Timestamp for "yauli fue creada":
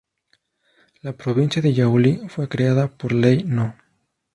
1.75-2.87